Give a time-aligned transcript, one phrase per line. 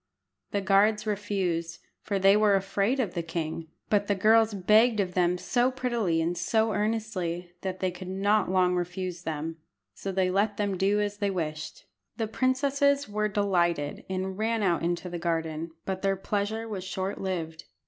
[0.49, 5.13] The guards refused, for they were afraid of the king, but the girls begged of
[5.13, 9.57] them so prettily and so earnestly that they could not long refuse them,
[9.93, 11.85] so they let them do as they wished.
[12.17, 17.21] The princesses were delighted, and ran out into the garden, but their pleasure was short
[17.21, 17.65] lived.